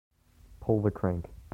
Pull 0.61 0.81
the 0.81 0.89
crank. 0.89 1.29